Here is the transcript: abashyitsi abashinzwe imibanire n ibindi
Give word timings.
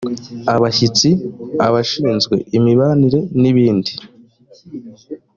abashyitsi 0.53 1.09
abashinzwe 1.67 2.35
imibanire 2.57 3.19
n 3.41 3.43
ibindi 3.51 3.91